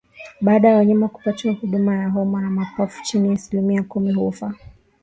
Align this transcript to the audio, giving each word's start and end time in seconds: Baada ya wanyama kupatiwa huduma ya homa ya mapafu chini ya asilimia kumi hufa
Baada 0.41 0.67
ya 0.69 0.75
wanyama 0.75 1.07
kupatiwa 1.07 1.53
huduma 1.53 1.95
ya 1.95 2.09
homa 2.09 2.43
ya 2.43 2.49
mapafu 2.49 3.03
chini 3.03 3.27
ya 3.27 3.33
asilimia 3.33 3.83
kumi 3.83 4.13
hufa 4.13 4.53